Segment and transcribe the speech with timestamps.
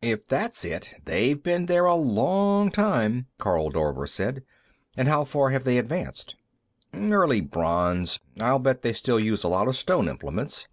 [0.00, 4.42] "If that's it, they've been there a long time," Karl Dorver said.
[4.96, 6.36] "And how far have they advanced?"
[6.94, 10.68] "Early bronze; I'll bet they still use a lot of stone implements.